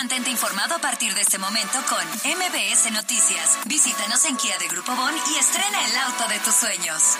[0.00, 3.58] Mantente informado a partir de este momento con MBS Noticias.
[3.66, 7.18] Visítanos en Kia de Grupo Bon y estrena el auto de tus sueños.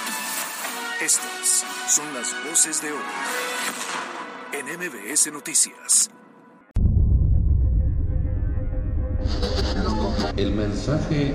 [0.99, 2.99] Estas son las voces de hoy
[4.55, 6.09] en MBS Noticias.
[10.39, 11.35] El mensaje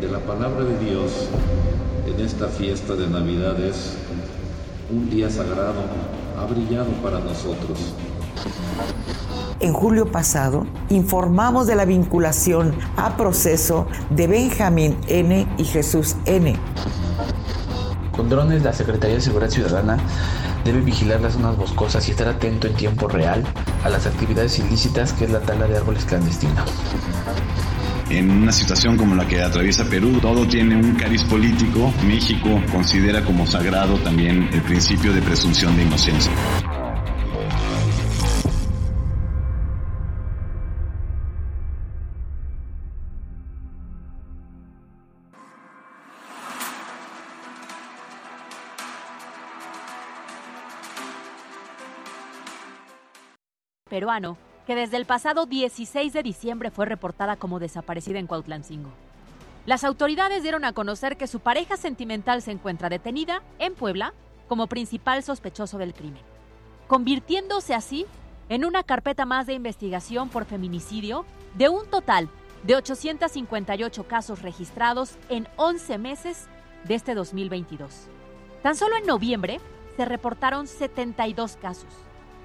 [0.00, 1.12] de la palabra de Dios
[2.06, 3.98] en esta fiesta de Navidad es
[4.88, 5.84] un día sagrado,
[6.38, 7.92] ha brillado para nosotros.
[9.58, 15.46] En julio pasado informamos de la vinculación a proceso de Benjamín N.
[15.56, 16.54] y Jesús N.
[18.14, 19.98] Con drones, la Secretaría de Seguridad Ciudadana
[20.64, 23.44] debe vigilar las zonas boscosas y estar atento en tiempo real
[23.82, 26.64] a las actividades ilícitas que es la tala de árboles clandestina.
[28.10, 31.92] En una situación como la que atraviesa Perú, todo tiene un cariz político.
[32.06, 36.30] México considera como sagrado también el principio de presunción de inocencia.
[53.96, 58.90] Peruano que desde el pasado 16 de diciembre fue reportada como desaparecida en Cuautlancingo.
[59.64, 64.12] Las autoridades dieron a conocer que su pareja sentimental se encuentra detenida en Puebla
[64.48, 66.20] como principal sospechoso del crimen,
[66.88, 68.04] convirtiéndose así
[68.50, 71.24] en una carpeta más de investigación por feminicidio
[71.54, 72.28] de un total
[72.64, 76.48] de 858 casos registrados en 11 meses
[76.84, 78.08] de este 2022.
[78.62, 79.58] Tan solo en noviembre
[79.96, 81.88] se reportaron 72 casos,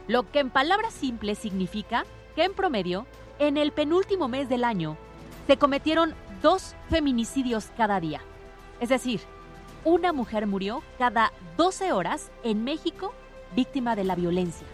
[0.07, 3.05] lo que en palabras simples significa que en promedio,
[3.39, 4.97] en el penúltimo mes del año,
[5.47, 8.21] se cometieron dos feminicidios cada día.
[8.79, 9.21] Es decir,
[9.83, 13.13] una mujer murió cada 12 horas en México
[13.55, 14.67] víctima de la violencia.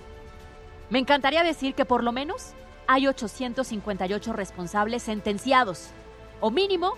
[0.89, 2.53] Me encantaría decir que por lo menos
[2.87, 5.89] hay 858 responsables sentenciados,
[6.39, 6.93] o mínimo,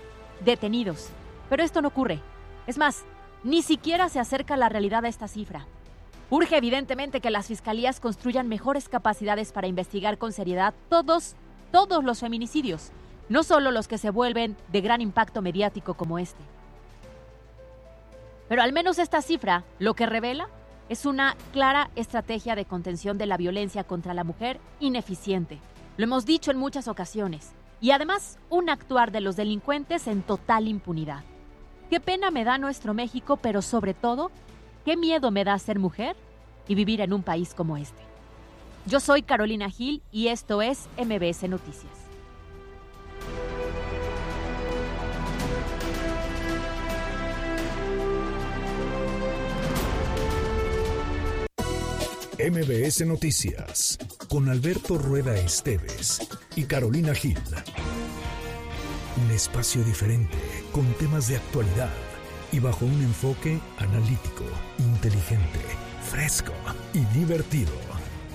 [0.46, 1.10] detenidos.
[1.50, 2.20] Pero esto no ocurre.
[2.68, 3.04] Es más,
[3.44, 5.66] ni siquiera se acerca la realidad a esta cifra.
[6.30, 11.36] Urge evidentemente que las fiscalías construyan mejores capacidades para investigar con seriedad todos,
[11.72, 12.92] todos los feminicidios,
[13.30, 16.44] no solo los que se vuelven de gran impacto mediático como este.
[18.48, 20.50] Pero al menos esta cifra lo que revela
[20.90, 25.60] es una clara estrategia de contención de la violencia contra la mujer ineficiente.
[25.98, 27.52] Lo hemos dicho en muchas ocasiones.
[27.82, 31.24] Y además, un actuar de los delincuentes en total impunidad.
[31.90, 34.32] Qué pena me da nuestro México, pero sobre todo,
[34.90, 36.16] qué miedo me da ser mujer
[36.68, 38.02] y vivir en un país como este.
[38.88, 41.94] Yo soy Carolina Gil y esto es MBS Noticias.
[52.40, 57.38] MBS Noticias con Alberto Rueda Esteves y Carolina Gil.
[59.24, 60.40] Un espacio diferente
[60.72, 62.09] con temas de actualidad
[62.52, 64.44] y bajo un enfoque analítico,
[64.78, 65.60] inteligente,
[66.10, 66.54] fresco
[66.94, 67.74] y divertido.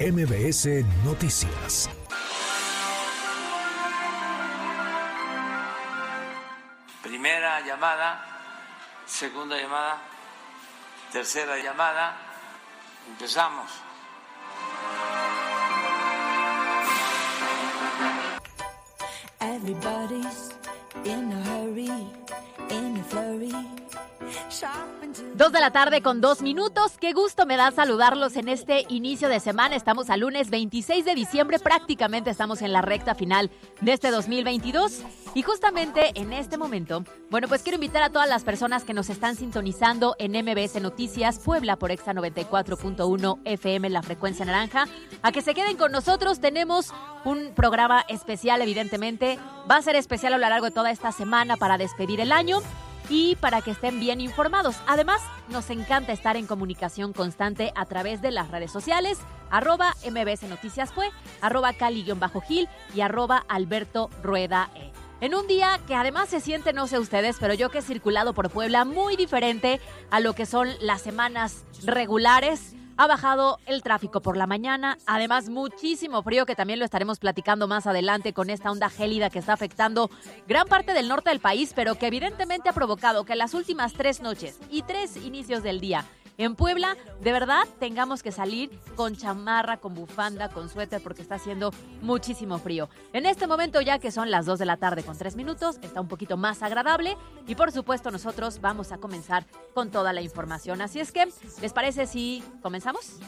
[0.01, 1.89] MBS Noticias.
[7.03, 8.25] Primera llamada,
[9.07, 10.03] segunda llamada,
[11.13, 12.17] tercera llamada.
[13.09, 13.71] Empezamos.
[19.41, 20.51] Everybody's
[21.05, 21.91] in a hurry,
[22.75, 23.53] in a flurry.
[25.35, 26.93] Dos de la tarde con dos minutos.
[27.01, 29.77] Qué gusto me da saludarlos en este inicio de semana.
[29.77, 31.59] Estamos a lunes 26 de diciembre.
[31.59, 35.03] Prácticamente estamos en la recta final de este 2022.
[35.35, 39.11] Y justamente en este momento, bueno, pues quiero invitar a todas las personas que nos
[39.11, 44.87] están sintonizando en MBS Noticias Puebla por Exa 94.1 FM, la frecuencia naranja,
[45.23, 46.41] a que se queden con nosotros.
[46.41, 46.93] Tenemos
[47.25, 49.39] un programa especial, evidentemente.
[49.69, 52.61] Va a ser especial a lo largo de toda esta semana para despedir el año
[53.09, 54.77] y para que estén bien informados.
[54.87, 59.19] Además, nos encanta estar en comunicación constante a través de las redes sociales,
[59.51, 61.11] arroba MBS Noticias fue,
[61.41, 64.93] arroba Cali-Gil y arroba Alberto Rueda E.
[65.21, 68.35] En un día que además se siente, no sé ustedes, pero yo que he circulado
[68.35, 69.81] por Puebla, muy diferente
[70.11, 75.49] a lo que son las semanas regulares ha bajado el tráfico por la mañana, además
[75.49, 79.53] muchísimo frío que también lo estaremos platicando más adelante con esta onda gélida que está
[79.53, 80.11] afectando
[80.47, 84.21] gran parte del norte del país, pero que evidentemente ha provocado que las últimas tres
[84.21, 86.05] noches y tres inicios del día
[86.37, 91.37] en Puebla, de verdad, tengamos que salir con chamarra, con bufanda, con suéter, porque está
[91.37, 91.71] haciendo
[92.03, 92.89] muchísimo frío.
[93.13, 96.01] En este momento, ya que son las 2 de la tarde con 3 minutos, está
[96.01, 97.17] un poquito más agradable
[97.47, 100.83] y por supuesto nosotros vamos a comenzar con toda la información.
[100.83, 101.29] Así es que,
[101.61, 103.21] ¿les parece si comenzamos?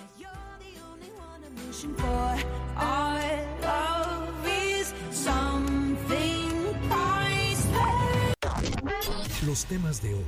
[9.47, 10.25] Los temas de hoy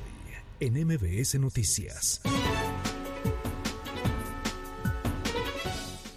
[0.60, 2.20] en MBS Noticias.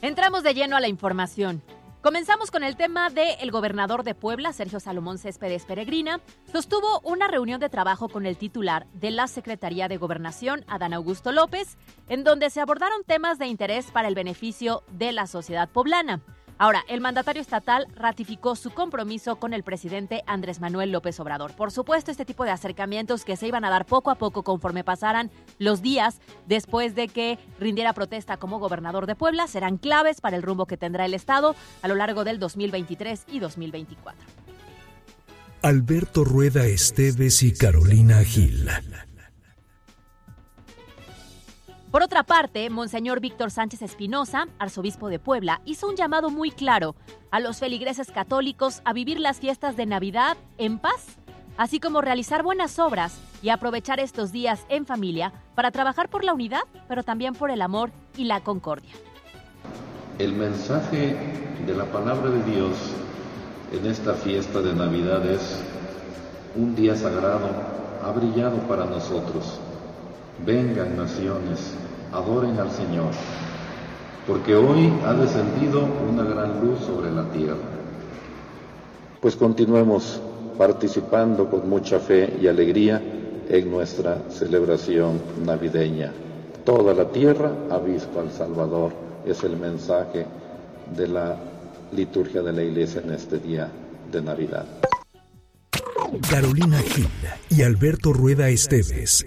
[0.03, 1.61] Entramos de lleno a la información.
[2.01, 6.19] Comenzamos con el tema de el gobernador de Puebla, Sergio Salomón Céspedes Peregrina,
[6.51, 11.31] sostuvo una reunión de trabajo con el titular de la Secretaría de Gobernación, Adán Augusto
[11.31, 11.77] López,
[12.09, 16.21] en donde se abordaron temas de interés para el beneficio de la sociedad poblana.
[16.61, 21.55] Ahora, el mandatario estatal ratificó su compromiso con el presidente Andrés Manuel López Obrador.
[21.55, 24.83] Por supuesto, este tipo de acercamientos que se iban a dar poco a poco conforme
[24.83, 30.37] pasaran los días después de que rindiera protesta como gobernador de Puebla serán claves para
[30.37, 34.23] el rumbo que tendrá el Estado a lo largo del 2023 y 2024.
[35.63, 38.69] Alberto Rueda Esteves y Carolina Gil.
[41.91, 46.95] Por otra parte, Monseñor Víctor Sánchez Espinosa, arzobispo de Puebla, hizo un llamado muy claro
[47.31, 51.17] a los feligreses católicos a vivir las fiestas de Navidad en paz,
[51.57, 56.33] así como realizar buenas obras y aprovechar estos días en familia para trabajar por la
[56.33, 58.93] unidad, pero también por el amor y la concordia.
[60.17, 61.17] El mensaje
[61.65, 62.71] de la palabra de Dios
[63.73, 65.61] en esta fiesta de Navidad es
[66.55, 67.49] un día sagrado,
[68.01, 69.59] ha brillado para nosotros
[70.45, 71.73] Vengan naciones,
[72.11, 73.11] adoren al Señor,
[74.25, 77.57] porque hoy ha descendido una gran luz sobre la tierra.
[79.19, 80.19] Pues continuemos
[80.57, 83.01] participando con mucha fe y alegría
[83.49, 86.11] en nuestra celebración navideña.
[86.65, 88.93] Toda la tierra ha visto al Salvador,
[89.25, 90.25] es el mensaje
[90.95, 91.37] de la
[91.91, 93.69] liturgia de la iglesia en este día
[94.11, 94.65] de Navidad.
[96.29, 97.07] Carolina Gil
[97.49, 99.25] y Alberto Rueda Esteves.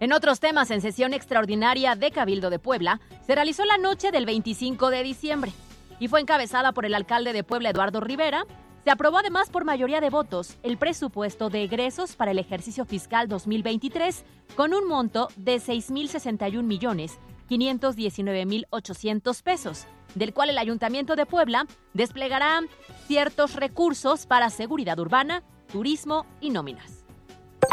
[0.00, 4.26] En otros temas, en sesión extraordinaria de Cabildo de Puebla, se realizó la noche del
[4.26, 5.52] 25 de diciembre
[5.98, 8.46] y fue encabezada por el alcalde de Puebla, Eduardo Rivera.
[8.84, 13.26] Se aprobó además por mayoría de votos el presupuesto de egresos para el ejercicio fiscal
[13.26, 14.24] 2023
[14.54, 17.18] con un monto de 6.061 millones
[17.50, 22.60] 519.800 pesos, del cual el Ayuntamiento de Puebla desplegará
[23.06, 25.42] ciertos recursos para seguridad urbana,
[25.72, 26.97] turismo y nóminas.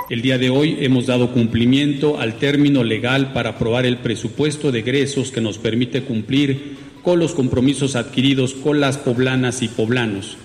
[0.09, 4.79] El día de hoy hemos dado cumplimiento al término legal para aprobar el presupuesto de
[4.79, 10.37] egresos que nos permite cumplir con los compromisos adquiridos con las poblanas y poblanos.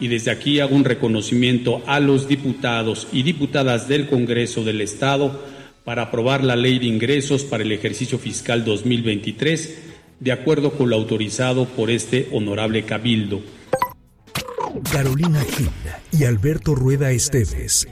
[0.00, 5.42] Y desde aquí hago un reconocimiento a los diputados y diputadas del Congreso del Estado
[5.84, 9.78] para aprobar la ley de ingresos para el ejercicio fiscal 2023,
[10.20, 13.40] de acuerdo con lo autorizado por este honorable cabildo.
[14.92, 15.70] Carolina Gil
[16.12, 17.86] y Alberto Rueda Esteves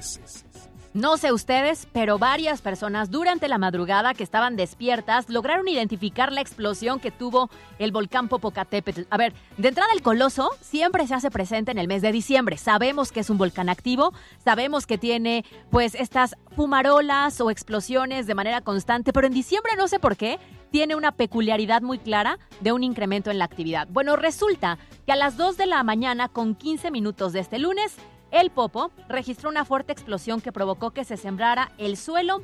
[0.94, 6.40] no sé ustedes, pero varias personas durante la madrugada que estaban despiertas lograron identificar la
[6.40, 7.50] explosión que tuvo
[7.80, 9.02] el volcán Popocatépetl.
[9.10, 12.56] A ver, de entrada el coloso siempre se hace presente en el mes de diciembre.
[12.58, 14.12] Sabemos que es un volcán activo,
[14.44, 19.88] sabemos que tiene pues estas fumarolas o explosiones de manera constante, pero en diciembre no
[19.88, 20.38] sé por qué
[20.70, 23.88] tiene una peculiaridad muy clara de un incremento en la actividad.
[23.90, 27.96] Bueno, resulta que a las 2 de la mañana con 15 minutos de este lunes
[28.34, 32.42] el Popo registró una fuerte explosión que provocó que se sembrara el suelo,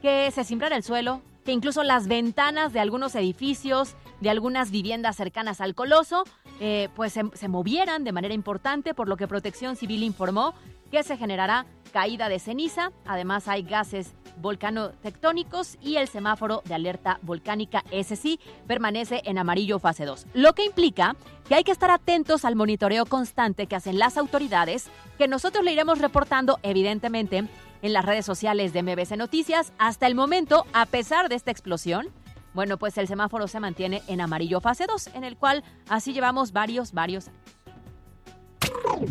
[0.00, 5.16] que se sembrara el suelo, que incluso las ventanas de algunos edificios, de algunas viviendas
[5.16, 6.22] cercanas al coloso,
[6.60, 10.54] eh, pues se, se movieran de manera importante, por lo que Protección Civil informó
[10.92, 12.92] que se generará caída de ceniza.
[13.04, 19.78] Además hay gases volcanotectónicos y el semáforo de alerta volcánica, ese sí, permanece en amarillo
[19.78, 20.26] fase 2.
[20.34, 21.16] Lo que implica
[21.48, 25.72] que hay que estar atentos al monitoreo constante que hacen las autoridades, que nosotros le
[25.72, 27.44] iremos reportando evidentemente
[27.82, 29.72] en las redes sociales de MBC Noticias.
[29.78, 32.08] Hasta el momento, a pesar de esta explosión,
[32.54, 36.52] bueno, pues el semáforo se mantiene en amarillo fase 2, en el cual así llevamos
[36.52, 37.42] varios, varios años.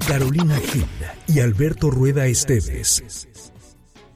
[0.08, 0.86] Carolina Gil
[1.28, 3.51] y Alberto Rueda Esteves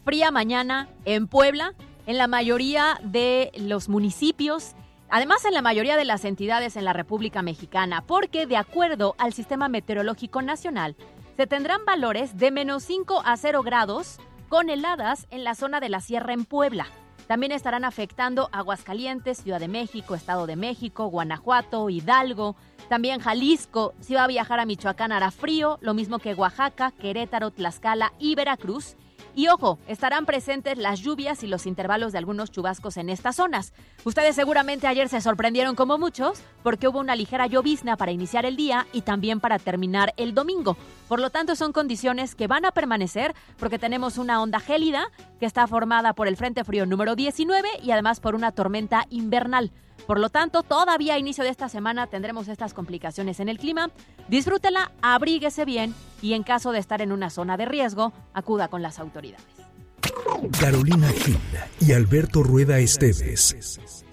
[0.06, 1.74] fría mañana en Puebla,
[2.06, 4.76] en la mayoría de los municipios,
[5.10, 9.34] además en la mayoría de las entidades en la República Mexicana, porque de acuerdo al
[9.34, 10.96] Sistema Meteorológico Nacional,
[11.36, 15.90] se tendrán valores de menos 5 a 0 grados con heladas en la zona de
[15.90, 16.86] la Sierra en Puebla.
[17.28, 22.56] También estarán afectando Aguascalientes, Ciudad de México, Estado de México, Guanajuato, Hidalgo,
[22.90, 23.96] también Jalisco.
[24.02, 28.36] Si va a viajar a Michoacán hará frío, lo mismo que Oaxaca, Querétaro, Tlaxcala y
[28.36, 28.96] Veracruz.
[29.38, 33.74] Y ojo, estarán presentes las lluvias y los intervalos de algunos chubascos en estas zonas.
[34.06, 38.56] Ustedes seguramente ayer se sorprendieron como muchos porque hubo una ligera llovizna para iniciar el
[38.56, 40.78] día y también para terminar el domingo.
[41.10, 45.46] Por lo tanto, son condiciones que van a permanecer porque tenemos una onda gélida que
[45.46, 49.74] está formada por el Frente Frío número 19 y además por una tormenta invernal.
[50.08, 53.90] Por lo tanto, todavía a inicio de esta semana tendremos estas complicaciones en el clima.
[54.28, 58.82] Disfrútela, abríguese bien y en caso de estar en una zona de riesgo, acuda con
[58.82, 59.46] las autoridades.
[60.60, 61.38] Carolina Gil
[61.80, 64.04] y Alberto Rueda Esteves.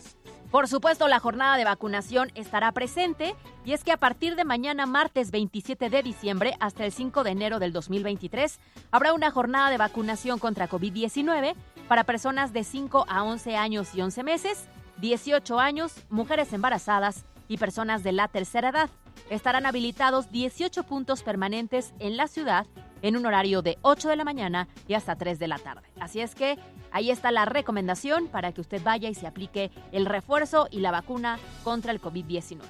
[0.50, 3.34] Por supuesto, la jornada de vacunación estará presente
[3.64, 7.30] y es que a partir de mañana, martes 27 de diciembre, hasta el 5 de
[7.30, 11.54] enero del 2023, habrá una jornada de vacunación contra COVID-19
[11.88, 14.68] para personas de 5 a 11 años y 11 meses,
[15.02, 18.88] 18 años, mujeres embarazadas y personas de la tercera edad.
[19.30, 22.66] Estarán habilitados 18 puntos permanentes en la ciudad
[23.02, 25.82] en un horario de 8 de la mañana y hasta 3 de la tarde.
[25.98, 26.56] Así es que
[26.92, 30.92] ahí está la recomendación para que usted vaya y se aplique el refuerzo y la
[30.92, 32.60] vacuna contra el COVID-19.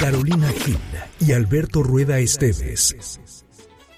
[0.00, 0.78] Carolina Gil
[1.18, 3.44] y Alberto Rueda Esteves.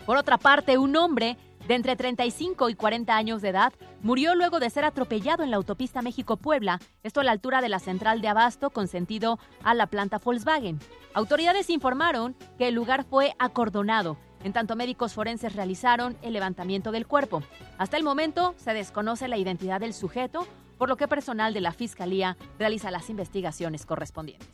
[0.07, 1.37] Por otra parte, un hombre
[1.71, 3.73] de entre 35 y 40 años de edad,
[4.03, 7.79] murió luego de ser atropellado en la autopista México-Puebla, esto a la altura de la
[7.79, 10.81] central de Abasto con sentido a la planta Volkswagen.
[11.15, 17.07] Autoridades informaron que el lugar fue acordonado, en tanto médicos forenses realizaron el levantamiento del
[17.07, 17.41] cuerpo.
[17.79, 21.71] Hasta el momento se desconoce la identidad del sujeto, por lo que personal de la
[21.71, 24.49] Fiscalía realiza las investigaciones correspondientes.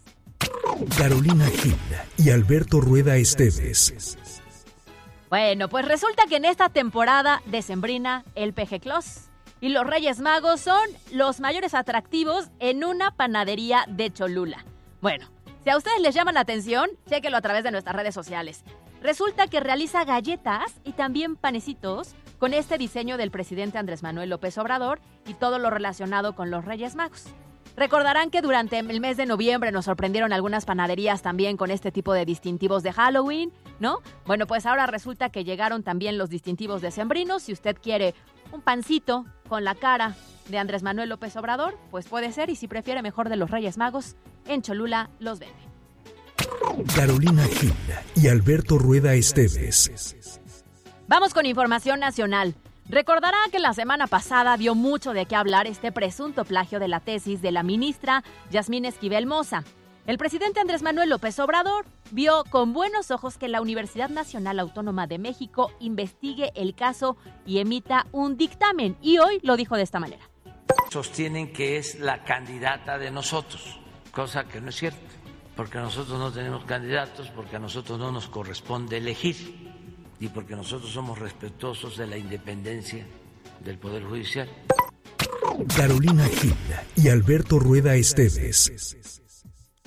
[0.99, 1.77] Carolina Gil
[2.19, 4.43] y Alberto Rueda Esteves.
[5.29, 9.29] Bueno, pues resulta que en esta temporada decembrina el Peje Clos
[9.61, 14.65] y los Reyes Magos son los mayores atractivos en una panadería de Cholula.
[15.01, 15.27] Bueno,
[15.65, 18.63] si a ustedes les llama la atención, chéquelo a través de nuestras redes sociales.
[19.03, 24.57] Resulta que realiza galletas y también panecitos con este diseño del presidente Andrés Manuel López
[24.59, 27.25] Obrador y todo lo relacionado con los Reyes Magos.
[27.77, 32.15] Recordarán que durante el mes de noviembre nos sorprendieron algunas panaderías también con este tipo
[32.15, 33.99] de distintivos de Halloween, ¿no?
[34.25, 37.43] Bueno, pues ahora resulta que llegaron también los distintivos de sembrinos.
[37.43, 38.15] Si usted quiere
[38.51, 40.17] un pancito con la cara
[40.49, 42.49] de Andrés Manuel López Obrador, pues puede ser.
[42.49, 44.17] Y si prefiere mejor de los Reyes Magos,
[44.47, 45.55] en Cholula los vende.
[46.95, 47.75] Carolina Gil
[48.15, 49.91] y Alberto Rueda Esteves.
[51.09, 52.55] Vamos con información nacional.
[52.89, 57.01] Recordará que la semana pasada dio mucho de qué hablar este presunto plagio de la
[57.01, 59.65] tesis de la ministra Yasmín Esquivel Moza.
[60.07, 65.09] El presidente Andrés Manuel López Obrador vio con buenos ojos que la Universidad Nacional Autónoma
[65.09, 68.97] de México investigue el caso y emita un dictamen.
[69.03, 70.23] Y hoy lo dijo de esta manera.
[70.89, 73.81] Sostienen que es la candidata de nosotros,
[74.13, 75.01] cosa que no es cierto,
[75.57, 79.66] porque nosotros no tenemos candidatos, porque a nosotros no nos corresponde elegir
[80.21, 83.07] y porque nosotros somos respetuosos de la independencia
[83.65, 84.49] del Poder Judicial.
[85.77, 86.55] Carolina Gil
[86.97, 89.21] y Alberto Rueda Esteves.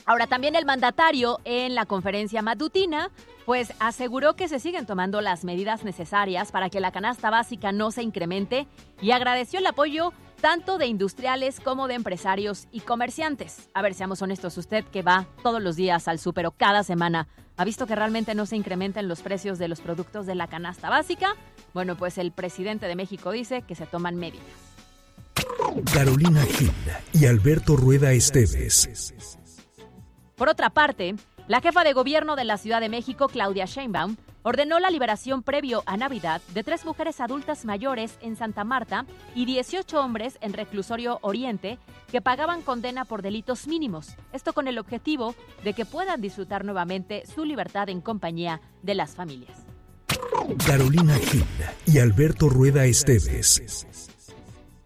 [0.06, 3.12] Ahora también el mandatario en la conferencia matutina
[3.46, 7.90] pues aseguró que se siguen tomando las medidas necesarias para que la canasta básica no
[7.90, 8.68] se incremente
[9.02, 13.70] y agradeció el apoyo tanto de industriales como de empresarios y comerciantes.
[13.74, 17.28] A ver, seamos honestos, usted que va todos los días al súper o cada semana,
[17.58, 20.90] ¿ha visto que realmente no se incrementan los precios de los productos de la canasta
[20.90, 21.36] básica?
[21.74, 24.46] Bueno, pues el presidente de México dice que se toman medidas.
[25.94, 26.72] Carolina Gil
[27.14, 29.38] y Alberto Rueda Esteves.
[30.36, 31.16] Por otra parte,
[31.48, 35.84] la jefa de gobierno de la Ciudad de México, Claudia Sheinbaum, ordenó la liberación previo
[35.86, 39.06] a Navidad de tres mujeres adultas mayores en Santa Marta
[39.36, 41.78] y 18 hombres en Reclusorio Oriente
[42.12, 44.16] que pagaban condena por delitos mínimos.
[44.34, 49.16] Esto con el objetivo de que puedan disfrutar nuevamente su libertad en compañía de las
[49.16, 49.58] familias.
[50.66, 51.46] Carolina Gil
[51.86, 53.86] y Alberto Rueda Esteves.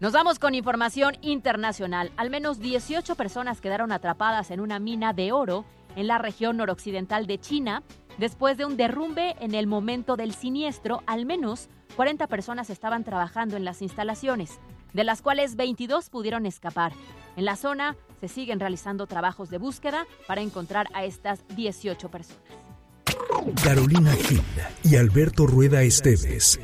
[0.00, 2.12] Nos vamos con información internacional.
[2.16, 5.64] Al menos 18 personas quedaron atrapadas en una mina de oro
[5.96, 7.82] en la región noroccidental de China
[8.18, 11.02] después de un derrumbe en el momento del siniestro.
[11.06, 14.58] Al menos 40 personas estaban trabajando en las instalaciones,
[14.92, 16.92] de las cuales 22 pudieron escapar.
[17.36, 22.42] En la zona se siguen realizando trabajos de búsqueda para encontrar a estas 18 personas.
[23.62, 24.42] Carolina Gil
[24.82, 26.58] y Alberto Rueda Esteves.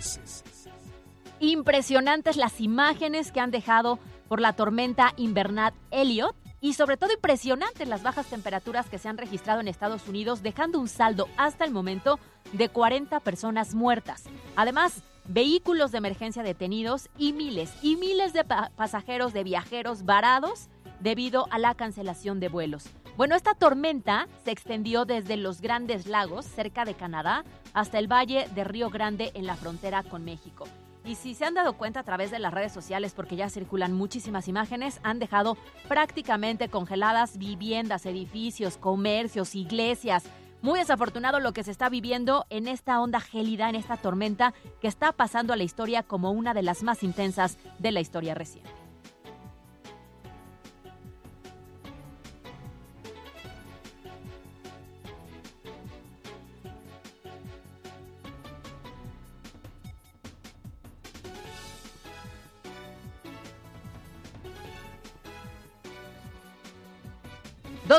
[1.41, 7.89] Impresionantes las imágenes que han dejado por la tormenta invernal Elliot y sobre todo impresionantes
[7.89, 11.71] las bajas temperaturas que se han registrado en Estados Unidos, dejando un saldo hasta el
[11.71, 12.19] momento
[12.53, 14.25] de 40 personas muertas.
[14.57, 20.69] Además, vehículos de emergencia detenidos y miles y miles de pasajeros de viajeros varados
[21.01, 22.85] debido a la cancelación de vuelos.
[23.17, 28.49] Bueno, esta tormenta se extendió desde los Grandes Lagos, cerca de Canadá, hasta el Valle
[28.55, 30.65] de Río Grande en la frontera con México.
[31.05, 33.93] Y si se han dado cuenta a través de las redes sociales, porque ya circulan
[33.93, 35.57] muchísimas imágenes, han dejado
[35.89, 40.25] prácticamente congeladas viviendas, edificios, comercios, iglesias.
[40.63, 44.89] Muy desafortunado lo que se está viviendo en esta onda gélida, en esta tormenta que
[44.89, 48.80] está pasando a la historia como una de las más intensas de la historia reciente.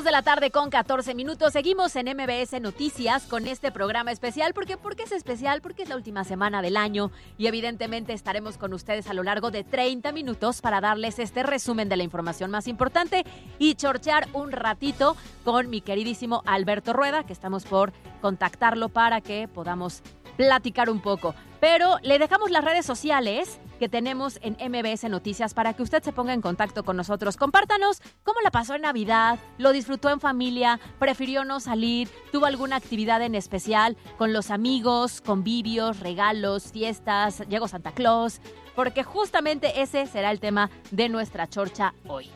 [0.04, 1.54] De la tarde con 14 minutos.
[1.54, 4.52] Seguimos en MBS Noticias con este programa especial.
[4.52, 4.76] ¿Por qué?
[4.76, 9.08] Porque es especial, porque es la última semana del año y evidentemente estaremos con ustedes
[9.08, 13.26] a lo largo de 30 minutos para darles este resumen de la información más importante
[13.60, 19.48] y chorchear un ratito con mi queridísimo Alberto Rueda, que estamos por contactarlo para que
[19.48, 20.02] podamos
[20.42, 21.36] platicar un poco.
[21.60, 26.12] Pero le dejamos las redes sociales que tenemos en MBS Noticias para que usted se
[26.12, 27.38] ponga en contacto con nosotros.
[27.38, 32.78] Compártanos cómo la pasó en Navidad, lo disfrutó en familia, prefirió no salir, tuvo alguna
[32.78, 38.42] actividad en especial con los amigos, convivios, regalos, fiestas, llegó Santa Claus,
[38.76, 42.32] porque justamente ese será el tema de nuestra chorcha hoy.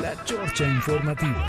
[0.00, 1.46] La Chorcha Informativa.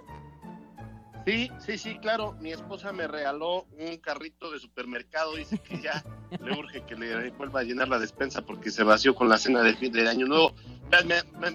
[1.26, 2.36] Sí, sí, sí, claro.
[2.40, 5.36] Mi esposa me regaló un carrito de supermercado.
[5.36, 6.04] Dice que ya
[6.44, 9.62] le urge que le vuelva a llenar la despensa porque se vació con la cena
[9.62, 10.54] de, fin de año nuevo.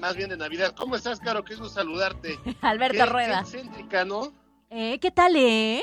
[0.00, 0.74] Más bien de Navidad.
[0.76, 1.44] ¿Cómo estás, Caro?
[1.44, 2.38] Qué gusto saludarte.
[2.60, 3.42] Alberto Rueda.
[3.42, 4.32] Qué excéntrica, ¿no?
[4.70, 4.98] ¿Eh?
[5.00, 5.82] ¿Qué tal, eh?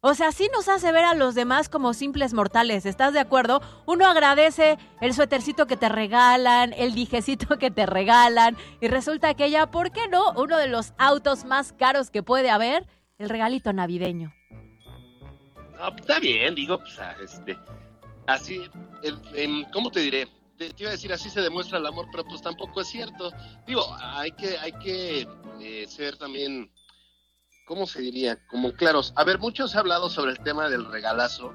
[0.00, 3.60] O sea, sí nos hace ver a los demás como simples mortales, ¿estás de acuerdo?
[3.84, 9.46] Uno agradece el suétercito que te regalan, el dijecito que te regalan, y resulta que
[9.46, 10.30] ella, ¿por qué no?
[10.36, 12.86] Uno de los autos más caros que puede haber,
[13.18, 14.32] el regalito navideño.
[15.98, 17.58] Está bien, digo, pues, ah, este,
[18.28, 18.70] así,
[19.72, 20.28] ¿cómo te diré?
[20.58, 23.32] Te, iba a decir, así se demuestra el amor, pero pues tampoco es cierto.
[23.66, 25.26] Digo, hay que, hay que
[25.60, 26.70] eh, ser también
[27.68, 28.38] ¿cómo se diría?
[28.46, 29.12] Como claros.
[29.14, 31.54] A ver, muchos han hablado sobre el tema del regalazo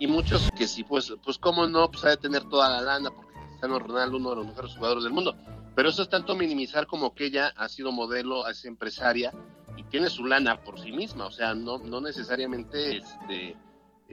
[0.00, 3.10] y muchos que sí, pues, pues cómo no, pues ha de tener toda la lana
[3.12, 5.36] porque Cristiano Ronaldo, uno de los mejores jugadores del mundo.
[5.76, 9.32] Pero eso es tanto minimizar como que ella ha sido modelo, es empresaria
[9.76, 11.26] y tiene su lana por sí misma.
[11.26, 13.56] O sea, no, no necesariamente este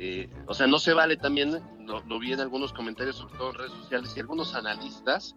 [0.01, 3.55] eh, o sea, no se vale también, lo, vi en algunos comentarios, sobre todo en
[3.55, 5.35] redes sociales, y algunos analistas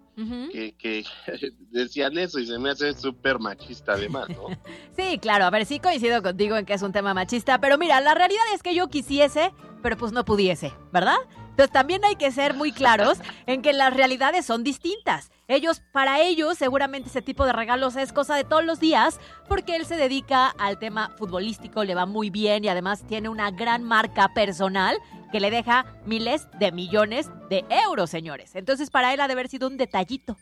[0.53, 1.05] que,
[1.73, 4.47] decían eso y se me hace súper machista además, ¿no?
[4.97, 8.01] sí, claro, a ver, sí coincido contigo en que es un tema machista, pero mira,
[8.01, 11.17] la realidad es que yo quisiese, pero pues no pudiese, ¿verdad?
[11.53, 15.31] Entonces también hay que ser muy claros en que las realidades son distintas.
[15.49, 19.77] Ellos, para ellos, seguramente ese tipo de regalos es cosa de todos los días, porque
[19.77, 23.85] él se dedica al tema futbolístico, le va muy bien y además tiene una gran
[23.85, 24.97] marca personal
[25.31, 28.55] que le deja miles de millones de euros, señores.
[28.55, 30.39] Entonces, para él ha de haber sido un detallito.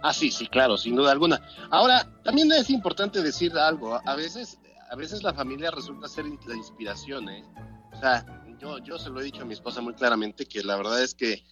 [0.00, 1.40] Ah, sí, sí, claro, sin duda alguna.
[1.70, 4.00] Ahora, también es importante decir algo.
[4.06, 4.60] A veces,
[4.90, 7.44] a veces la familia resulta ser la inspiración, ¿eh?
[7.92, 8.24] O sea,
[8.60, 11.14] yo, yo se lo he dicho a mi esposa muy claramente que la verdad es
[11.14, 11.44] que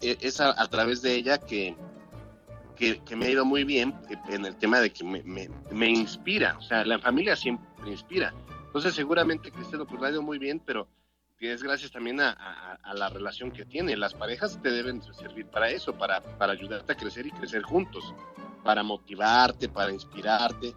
[0.00, 1.76] e, es a, través de ella que,
[2.76, 3.94] que, me ha ido muy bien
[4.28, 5.22] en el tema de que me,
[5.70, 8.34] me, inspira, o sea, la familia siempre inspira.
[8.66, 10.88] Entonces seguramente Cristiano pues ha ido muy bien, pero
[11.38, 12.32] es gracias también a,
[12.82, 13.96] a, la relación que tiene.
[13.96, 18.12] Las parejas te deben servir para eso, para, para ayudarte a crecer y crecer juntos,
[18.64, 20.74] para motivarte, para inspirarte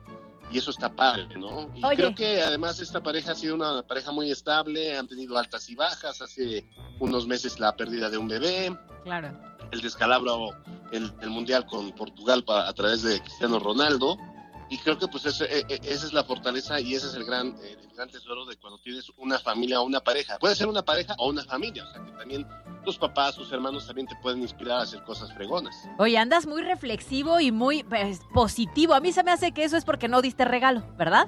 [0.52, 1.72] y eso está padre, ¿no?
[1.76, 5.70] Y creo que además esta pareja ha sido una pareja muy estable, han tenido altas
[5.70, 6.66] y bajas, hace
[7.00, 9.32] unos meses la pérdida de un bebé, claro.
[9.72, 10.50] el descalabro,
[10.92, 14.18] el, el mundial con Portugal a través de Cristiano Ronaldo,
[14.72, 17.26] y creo que pues ese, e, e, esa es la fortaleza y ese es el
[17.26, 20.40] gran, el gran tesoro de cuando tienes una familia o una pareja.
[20.40, 22.48] Puede ser una pareja o una familia, o sea que también
[22.86, 25.76] tus papás, tus hermanos también te pueden inspirar a hacer cosas fregonas.
[26.00, 28.94] Oye, andas muy reflexivo y muy pues, positivo.
[28.94, 31.28] A mí se me hace que eso es porque no diste regalo, ¿verdad?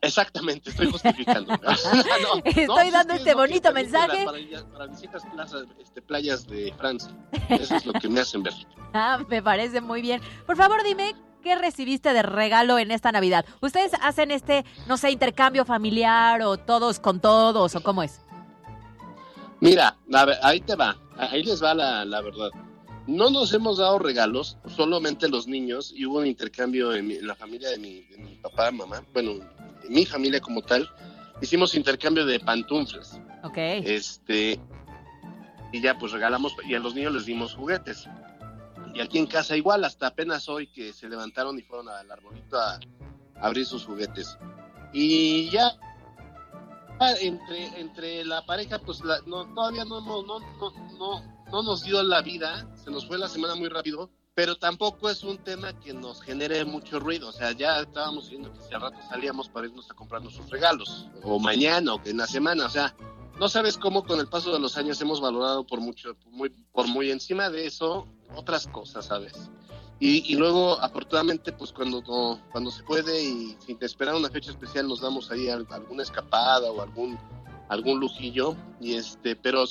[0.00, 1.54] Exactamente, estoy justificando.
[2.44, 4.24] estoy dando este bonito mensaje.
[4.24, 7.12] Para, para, visitas plazas, este, playas de Francia.
[7.48, 8.54] Eso es lo que me hacen ver.
[8.94, 10.20] Ah, me parece muy bien.
[10.44, 13.44] Por favor, dime, ¿qué recibiste de regalo en esta Navidad?
[13.60, 18.20] ¿Ustedes hacen este, no sé, intercambio familiar o todos con todos o cómo es?
[19.60, 19.96] Mira,
[20.42, 22.50] ahí te va, ahí les va la, verdad.
[23.06, 27.70] No nos hemos dado regalos, solamente los niños, y hubo un intercambio en, la familia
[27.70, 29.32] de mi, de mi papá, mamá, bueno,
[29.84, 30.88] en mi familia como tal,
[31.40, 33.20] hicimos intercambio de pantuflas.
[33.42, 33.56] Ok.
[33.56, 34.58] Este,
[35.72, 38.08] y ya pues regalamos, y a los niños les dimos juguetes.
[38.94, 42.58] Y aquí en casa igual, hasta apenas hoy que se levantaron y fueron al arbolito
[42.58, 42.78] a,
[43.40, 44.38] abrir sus juguetes.
[44.92, 45.76] Y ya
[47.20, 50.38] entre, entre la pareja, pues no, todavía no, no, no,
[50.98, 55.10] no, no nos dio la vida, se nos fue la semana muy rápido, pero tampoco
[55.10, 57.28] es un tema que nos genere mucho ruido.
[57.28, 60.48] O sea, ya estábamos viendo que si al rato salíamos para irnos a comprar nuestros
[60.50, 62.94] regalos, o mañana, o en la semana, o sea,
[63.42, 66.86] no sabes cómo con el paso de los años hemos valorado por mucho, muy, por
[66.86, 69.32] muy encima de eso otras cosas, ¿sabes?
[69.98, 72.02] Y, luego, afortunadamente, pues cuando,
[72.52, 76.82] cuando se puede y sin esperar una fecha especial, nos damos ahí alguna escapada o
[76.82, 77.18] algún
[77.68, 78.54] algún lujillo.
[78.80, 79.64] Y este pero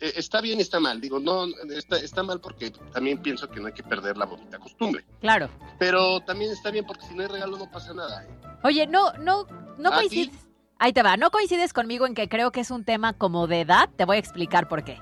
[0.00, 1.00] está bien y está mal.
[1.00, 4.58] Digo no está, está mal porque también pienso que no hay que perder la bonita
[4.58, 5.04] costumbre.
[5.20, 5.48] Claro.
[5.78, 8.28] Pero también está bien porque si no hay regalo no pasa nada ¿eh?
[8.62, 9.46] oye no no
[9.78, 10.45] no coincides
[10.78, 13.60] ahí te va no coincides conmigo en que creo que es un tema como de
[13.62, 15.00] edad te voy a explicar por qué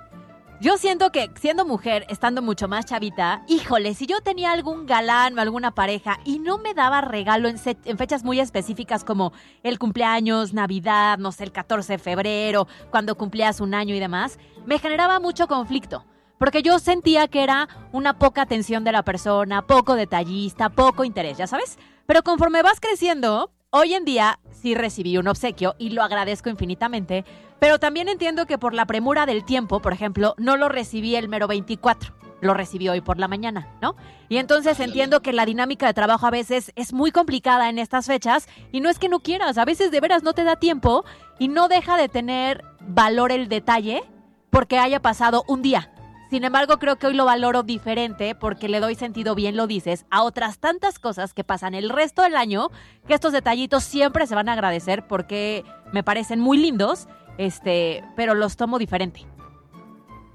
[0.61, 5.37] yo siento que siendo mujer, estando mucho más chavita, híjole, si yo tenía algún galán
[5.37, 9.33] o alguna pareja y no me daba regalo en, en, fechas muy específicas como
[9.63, 14.39] el cumpleaños, Navidad, no sé, el 14 de febrero, cuando cumplías un año y demás,
[14.65, 16.07] me generaba mucho conflicto.
[16.39, 21.37] Porque yo sentía que era una poca atención de la persona, poco detallista, poco interés,
[21.37, 21.79] ya sabes.
[22.07, 27.25] Pero conforme vas creciendo, Hoy en día sí recibí un obsequio y lo agradezco infinitamente,
[27.59, 31.29] pero también entiendo que por la premura del tiempo, por ejemplo, no lo recibí el
[31.29, 33.97] mero 24, lo recibí hoy por la mañana, ¿no?
[34.29, 38.07] Y entonces entiendo que la dinámica de trabajo a veces es muy complicada en estas
[38.07, 41.05] fechas y no es que no quieras, a veces de veras no te da tiempo
[41.41, 44.05] y no deja de tener valor el detalle
[44.51, 45.91] porque haya pasado un día,
[46.35, 50.05] sin embargo, creo que hoy lo valoro diferente porque le doy sentido, bien lo dices,
[50.11, 52.73] a otras tantas cosas que pasan el resto del año,
[53.07, 57.07] que estos detallitos siempre se van a agradecer porque me parecen muy lindos,
[57.39, 59.25] este, pero los tomo diferente.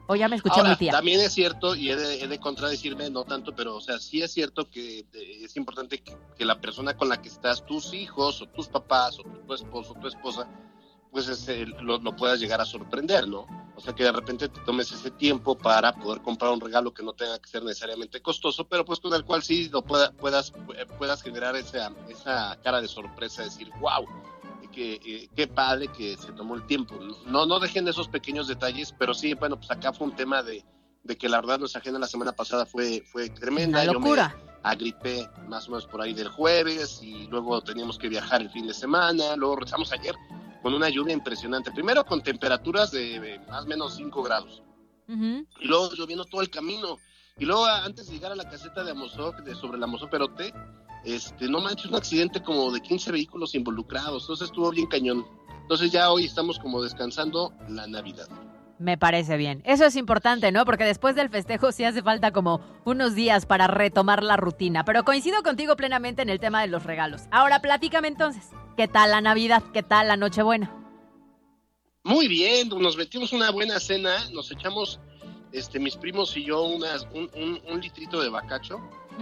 [0.07, 0.93] O ya me escuché mi tía.
[0.93, 4.69] También es cierto, y he de, contradecirme, no tanto, pero o sea, sí es cierto
[4.69, 9.19] que es importante que, la persona con la que estás, tus hijos, o tus papás,
[9.19, 10.47] o tu esposo, o tu esposa,
[11.11, 13.45] pues ese, lo, puedas llegar a sorprender, ¿no?
[13.75, 17.01] O sea, que de repente te tomes ese tiempo para poder comprar un regalo que
[17.01, 20.51] no tenga que ser necesariamente costoso, pero pues con el cual sí lo pueda, puedas,
[20.97, 24.05] puedas generar esa, esa cara de sorpresa, decir, wow,
[24.81, 26.95] eh, qué padre que se tomó el tiempo.
[27.25, 30.63] No, no dejen esos pequeños detalles, pero sí, bueno, pues acá fue un tema de,
[31.03, 33.83] de que la verdad nuestra agenda la semana pasada fue, fue tremenda.
[33.83, 34.35] Una locura.
[34.37, 38.41] Yo me agripé más o menos por ahí del jueves y luego teníamos que viajar
[38.41, 40.15] el fin de semana, luego rezamos ayer
[40.61, 41.71] con una lluvia impresionante.
[41.71, 44.63] Primero con temperaturas de, más o menos 5 grados.
[45.07, 46.97] Y luego lloviendo todo el camino.
[47.37, 50.53] Y luego antes de llegar a la caseta de Amozoc, de sobre la Amozoc Perote,
[51.05, 54.23] este, no manches, un accidente como de 15 vehículos involucrados.
[54.23, 55.25] Entonces estuvo bien cañón.
[55.61, 58.27] Entonces ya hoy estamos como descansando la Navidad.
[58.79, 59.61] Me parece bien.
[59.65, 60.63] Eso es importante, ¿no?
[60.63, 64.85] Porque después del festejo sí hace falta como unos días para retomar la rutina.
[64.85, 67.23] Pero coincido contigo plenamente en el tema de los regalos.
[67.29, 68.51] Ahora, platícame entonces.
[68.77, 69.63] ¿Qué tal la Navidad?
[69.73, 70.73] ¿Qué tal la Nochebuena?
[72.03, 75.01] Muy bien, nos metimos una buena cena, nos echamos,
[75.51, 78.79] este, mis primos y yo, unas, un, litrito de bacacho.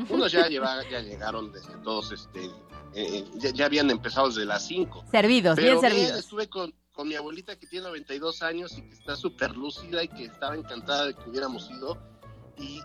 [0.09, 2.45] Unos ya, ya llegaron desde todos, este,
[2.93, 5.05] eh, eh, ya, habían empezado desde las 5.
[5.09, 6.19] Servidos, bien servidos.
[6.19, 10.07] estuve con, con mi abuelita que tiene 92 años y que está súper lúcida y
[10.07, 11.95] que estaba encantada de que hubiéramos ido.
[12.57, 12.81] Y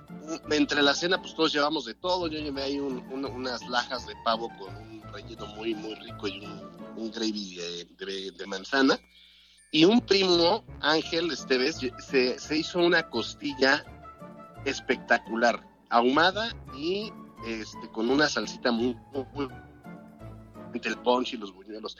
[0.50, 2.28] entre la cena, pues todos llevamos de todo.
[2.28, 7.10] Yo llevé ahí unas lajas de pavo con un relleno muy, muy rico y un,
[7.10, 9.00] gravy de, manzana.
[9.70, 13.82] Y un primo, Ángel Esteves, se, se hizo una costilla
[14.66, 17.10] espectacular, ahumada y
[17.46, 18.94] este, con una salsita muy,
[19.32, 19.48] muy,
[20.74, 21.96] entre el punch y los buñuelos.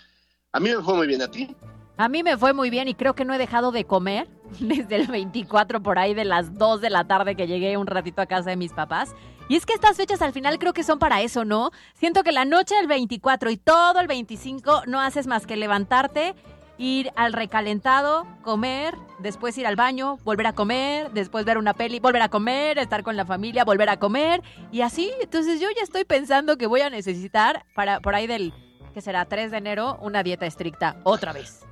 [0.53, 1.57] A mí me fue muy bien, ¿a ti?
[1.97, 4.27] A mí me fue muy bien y creo que no he dejado de comer
[4.61, 8.23] desde el 24 por ahí de las 2 de la tarde que llegué un ratito
[8.23, 9.15] a casa de mis papás.
[9.49, 11.71] Y es que estas fechas al final creo que son para eso, ¿no?
[11.95, 16.35] Siento que la noche del 24 y todo el 25 no haces más que levantarte,
[16.79, 22.01] ir al recalentado, comer, después ir al baño, volver a comer, después ver una peli,
[22.01, 25.13] volver a comer, estar con la familia, volver a comer y así.
[25.21, 28.55] Entonces yo ya estoy pensando que voy a necesitar para por ahí del
[28.95, 31.67] que será 3 de enero una dieta estricta otra vez.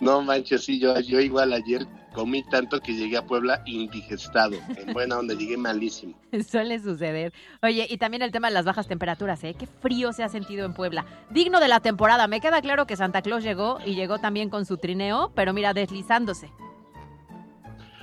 [0.00, 4.56] No manches, sí, yo, yo igual ayer comí tanto que llegué a Puebla indigestado.
[4.76, 6.14] En buena onda, llegué malísimo.
[6.48, 7.32] Suele suceder.
[7.62, 9.54] Oye, y también el tema de las bajas temperaturas, ¿eh?
[9.58, 11.04] Qué frío se ha sentido en Puebla.
[11.30, 12.28] Digno de la temporada.
[12.28, 15.74] Me queda claro que Santa Claus llegó y llegó también con su trineo, pero mira,
[15.74, 16.50] deslizándose.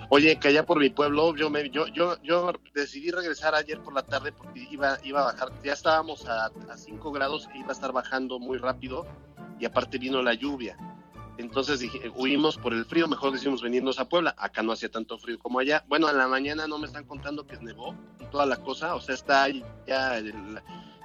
[0.10, 3.94] Oye, que allá por mi pueblo, yo me, yo, yo, yo decidí regresar ayer por
[3.94, 5.50] la tarde porque iba, iba a bajar.
[5.64, 9.06] Ya estábamos a 5 grados e iba a estar bajando muy rápido
[9.62, 10.76] y aparte vino la lluvia.
[11.38, 11.82] Entonces
[12.16, 14.36] huimos por el frío, mejor decidimos venirnos a Puebla.
[14.38, 15.86] Acá no hacía tanto frío como allá.
[15.88, 17.96] Bueno, en la mañana no me están contando que nevó
[18.32, 18.96] toda la cosa.
[18.96, 19.48] O sea, está
[19.88, 20.22] ya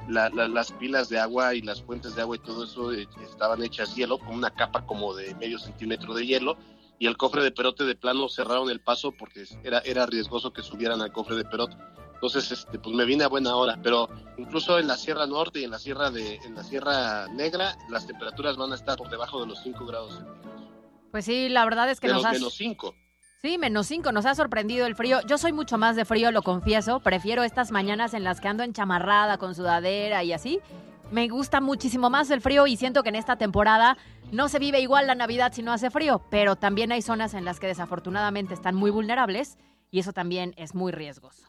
[0.09, 3.95] las pilas de agua y las fuentes de agua y todo eso eh, estaban hechas
[3.95, 6.57] hielo, con una capa como de medio centímetro de hielo.
[6.99, 10.63] Y el cofre de perote de plano cerraron el paso porque era, era riesgoso que
[10.63, 11.77] subieran al cofre de perote.
[12.17, 15.65] Entonces, este, pues me vine a buena hora, pero incluso en la Sierra Norte y
[15.65, 19.41] en la Sierra de, en la Sierra Negra, las temperaturas van a estar por debajo
[19.41, 20.47] de los 5 grados centígrados.
[21.11, 22.95] Pues sí, la verdad es que nos los menos 5.
[23.43, 25.21] Sí, menos 5, nos ha sorprendido el frío.
[25.27, 27.01] Yo soy mucho más de frío, lo confieso.
[27.01, 30.59] Prefiero estas mañanas en las que ando enchamarrada con sudadera y así.
[31.11, 33.99] Me gusta muchísimo más el frío y siento que en esta temporada
[34.33, 37.45] no se vive igual la Navidad si no hace frío, pero también hay zonas en
[37.45, 39.59] las que desafortunadamente están muy vulnerables
[39.91, 41.47] y eso también es muy riesgoso.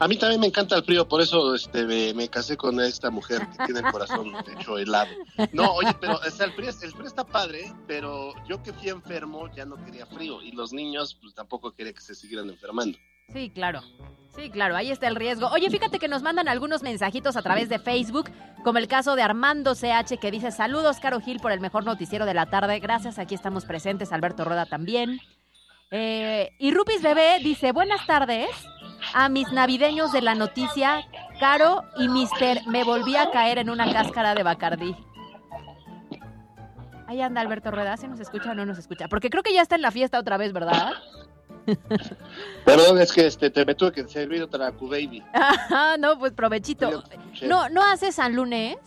[0.00, 3.46] A mí también me encanta el frío, por eso este, me, casé con esta mujer
[3.50, 5.10] que tiene el corazón hecho helado.
[5.52, 9.64] No, oye, pero el, frío, el frío está padre, pero yo que fui enfermo ya
[9.64, 12.98] no quería frío y los niños pues tampoco quería que se siguieran enfermando.
[13.32, 13.82] Sí, claro.
[14.34, 15.46] Sí, claro, ahí está el riesgo.
[15.52, 18.30] Oye, fíjate que nos mandan algunos mensajitos a través de Facebook,
[18.64, 22.26] como el caso de Armando CH que dice, saludos, Caro Gil, por el mejor noticiero
[22.26, 22.80] de la tarde.
[22.80, 25.20] Gracias, aquí estamos presentes, Alberto Rueda también.
[25.92, 28.48] Eh, y Rupis Bebé dice, buenas tardes
[29.14, 31.06] a mis navideños de la noticia,
[31.38, 34.94] Caro y Mister, me volví a caer en una cáscara de Bacardí.
[37.06, 39.08] Ahí anda Alberto Rueda, ¿se nos escucha o no nos escucha?
[39.08, 40.94] Porque creo que ya está en la fiesta otra vez, ¿verdad?
[42.64, 45.22] Perdón, es que este, te me tuve que servir otra Q-Baby.
[46.00, 47.04] no, pues provechito.
[47.42, 48.78] ¿No, ¿No haces San Lunes?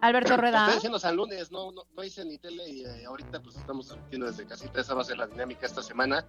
[0.00, 0.64] Alberto Rueda.
[0.64, 4.26] Estoy haciendo San Lunes, no, no, hice ni tele y eh, ahorita pues estamos haciendo
[4.26, 4.80] desde casita.
[4.80, 6.24] Esa va a ser la dinámica esta semana.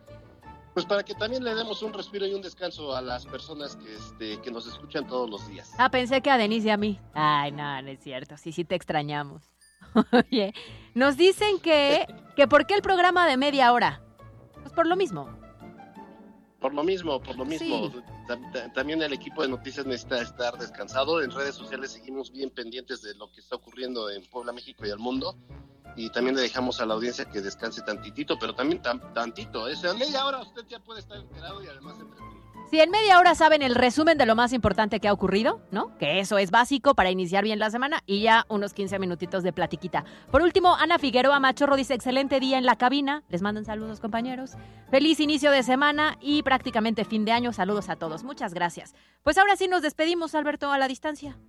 [0.79, 3.93] Pues para que también le demos un respiro y un descanso a las personas que,
[3.93, 5.73] este, que nos escuchan todos los días.
[5.77, 6.97] Ah, pensé que a Denise y a mí.
[7.13, 8.37] Ay, no, no es cierto.
[8.37, 9.43] Sí, sí te extrañamos.
[10.13, 10.53] Oye,
[10.93, 14.01] nos dicen que, que ¿por qué el programa de media hora?
[14.61, 15.27] Pues por lo mismo.
[16.61, 17.91] Por lo mismo, por lo mismo.
[18.73, 21.21] También el equipo de noticias necesita estar descansado.
[21.21, 24.91] En redes sociales seguimos bien pendientes de lo que está ocurriendo en Puebla, México y
[24.91, 25.35] el mundo
[25.95, 29.67] y también le dejamos a la audiencia que descanse tantitito, pero también tantito.
[29.67, 29.73] ¿eh?
[29.83, 32.39] en media hora usted ya puede estar enterado y además entretenido.
[32.69, 35.97] Si en media hora saben el resumen de lo más importante que ha ocurrido, ¿no?
[35.97, 39.51] Que eso es básico para iniciar bien la semana y ya unos 15 minutitos de
[39.51, 40.05] platiquita.
[40.29, 43.23] Por último, Ana Figueroa Machorro dice, excelente día en la cabina.
[43.27, 44.51] Les mandan saludos, compañeros.
[44.91, 47.53] Feliz inicio de semana y prácticamente fin de año.
[47.53, 48.23] Saludos a todos.
[48.23, 48.93] Muchas gracias.
[49.23, 51.39] Pues ahora sí nos despedimos, Alberto, a la distancia.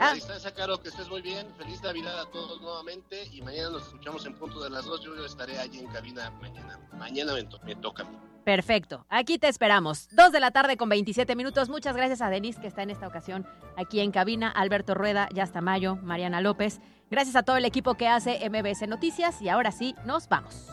[0.00, 0.14] A ah.
[0.14, 1.46] distancia, Caro, que estés muy bien.
[1.58, 3.28] Feliz Navidad a todos nuevamente.
[3.32, 5.02] Y mañana nos escuchamos en punto de las dos.
[5.02, 6.80] Yo estaré allí en cabina mañana.
[6.94, 8.16] Mañana me, toca a mí.
[8.42, 9.04] Perfecto.
[9.10, 10.08] Aquí te esperamos.
[10.12, 11.68] Dos de la tarde con 27 minutos.
[11.68, 14.48] Muchas gracias a Denise, que está en esta ocasión aquí en cabina.
[14.48, 16.80] Alberto Rueda, Yasta Mayo, Mariana López.
[17.10, 19.42] Gracias a todo el equipo que hace MBS Noticias.
[19.42, 20.66] Y ahora sí, nos vamos.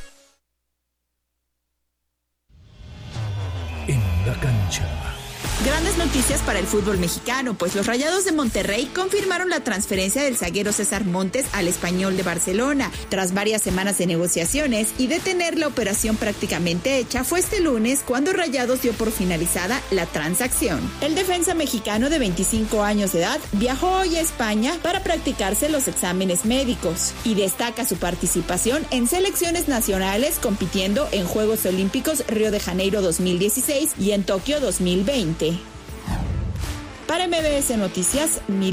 [6.13, 10.71] Noticias para el fútbol mexicano, pues los Rayados de Monterrey confirmaron la transferencia del zaguero
[10.71, 12.91] César Montes al español de Barcelona.
[13.09, 18.03] Tras varias semanas de negociaciones y de tener la operación prácticamente hecha, fue este lunes
[18.05, 20.87] cuando Rayados dio por finalizada la transacción.
[21.01, 25.87] El defensa mexicano de 25 años de edad viajó hoy a España para practicarse los
[25.87, 32.59] exámenes médicos y destaca su participación en selecciones nacionales compitiendo en Juegos Olímpicos Río de
[32.59, 35.72] Janeiro 2016 y en Tokio 2020.
[37.07, 38.41] Para MBS Noticias,